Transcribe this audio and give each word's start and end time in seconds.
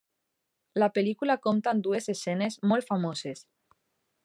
La 0.83 0.87
pel·lícula 0.95 1.35
compta 1.43 1.71
amb 1.73 1.85
dues 1.89 2.09
escenes 2.15 2.59
molt 2.73 2.91
famoses. 2.91 3.47